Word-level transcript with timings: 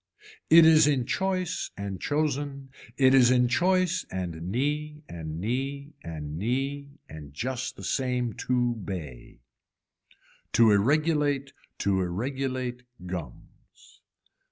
It 0.49 0.65
is 0.65 0.87
in 0.87 1.05
choice 1.05 1.69
and 1.77 2.01
chosen, 2.01 2.71
it 2.97 3.13
is 3.13 3.29
in 3.29 3.47
choice 3.47 4.03
and 4.09 4.49
knee 4.51 5.03
and 5.07 5.39
knee 5.39 5.93
and 6.01 6.39
knee 6.39 6.97
and 7.07 7.35
just 7.35 7.75
the 7.75 7.83
same 7.83 8.33
two 8.33 8.73
bay. 8.77 9.41
To 10.53 10.71
irregulate 10.71 11.53
to 11.85 12.01
irregulate 12.01 12.81
gums. 13.05 14.01